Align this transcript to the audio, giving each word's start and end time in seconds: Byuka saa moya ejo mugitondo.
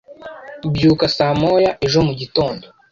Byuka 0.75 1.05
saa 1.15 1.33
moya 1.41 1.71
ejo 1.85 1.99
mugitondo. 2.07 2.65